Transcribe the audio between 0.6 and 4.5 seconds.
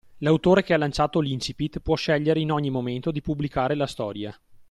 che ha lanciato l'Incipit può scegliere in ogni momento di pubblicare la storia